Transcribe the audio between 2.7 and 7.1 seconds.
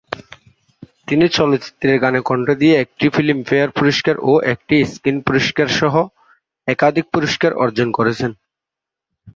একটি ফিল্মফেয়ার পুরস্কার ও একটি স্ক্রিন পুরস্কারসহ একাধিক